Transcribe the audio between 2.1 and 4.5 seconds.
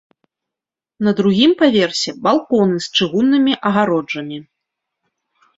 балконы з чыгуннымі агароджамі.